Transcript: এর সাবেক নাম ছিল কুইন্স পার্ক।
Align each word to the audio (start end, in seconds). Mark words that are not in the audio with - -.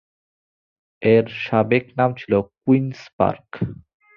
এর 1.01 1.25
সাবেক 1.43 1.85
নাম 1.97 2.09
ছিল 2.17 2.33
কুইন্স 2.57 2.99
পার্ক। 3.17 3.49